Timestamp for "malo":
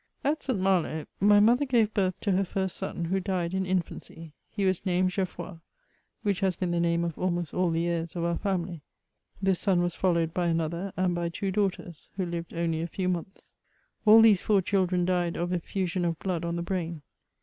0.59-1.05